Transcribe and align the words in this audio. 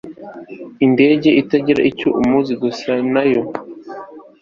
indege 0.85 1.29
itagira 1.41 1.81
icyo 1.89 2.09
muzi 2.27 2.53
gisa 2.61 2.93
nayo 3.13 3.41